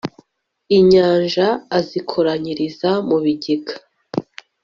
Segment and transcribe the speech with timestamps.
[0.77, 1.47] inyanja
[1.77, 3.73] azikoranyiriza mu bigega